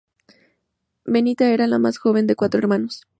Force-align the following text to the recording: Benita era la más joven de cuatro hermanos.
Benita 1.05 1.51
era 1.51 1.67
la 1.67 1.77
más 1.77 1.99
joven 1.99 2.25
de 2.25 2.35
cuatro 2.35 2.57
hermanos. 2.59 3.03